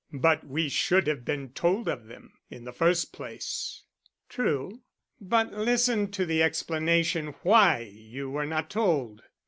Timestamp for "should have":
0.67-1.23